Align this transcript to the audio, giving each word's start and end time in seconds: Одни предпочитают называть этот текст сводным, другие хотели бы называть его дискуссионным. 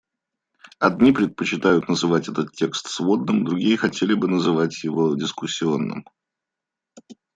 Одни 0.79 1.11
предпочитают 1.11 1.87
называть 1.87 2.27
этот 2.27 2.53
текст 2.53 2.87
сводным, 2.89 3.43
другие 3.45 3.77
хотели 3.77 4.15
бы 4.15 4.27
называть 4.27 4.83
его 4.83 5.13
дискуссионным. 5.13 6.07